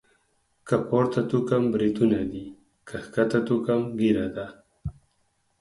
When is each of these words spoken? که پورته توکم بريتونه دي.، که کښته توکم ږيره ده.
که 0.67 0.75
پورته 0.87 1.21
توکم 1.29 1.63
بريتونه 1.73 2.19
دي.، 2.31 2.43
که 2.87 2.97
کښته 3.13 3.39
توکم 3.47 3.81
ږيره 3.97 4.27
ده. 4.35 4.47